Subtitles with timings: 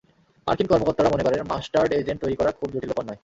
[0.47, 3.19] মার্কিন কর্মকর্তারা মনে করেন, মাস্টার্ড এজেন্ট তৈরি করা খুব জটিল ব্যাপার নয়।